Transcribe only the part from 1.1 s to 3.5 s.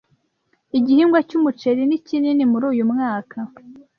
cy'umuceri ni kinini muri uyu mwaka.